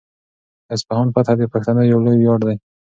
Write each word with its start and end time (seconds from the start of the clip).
د 0.67 0.69
اصفهان 0.75 1.07
فتحه 1.15 1.35
د 1.39 1.43
پښتنو 1.53 1.81
یو 1.91 1.99
لوی 2.05 2.15
ویاړ 2.19 2.39
دی. 2.47 2.55